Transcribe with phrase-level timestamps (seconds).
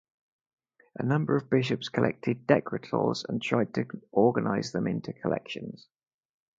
[0.97, 5.87] A number of bishops collected decretals and tried to organize them into collections.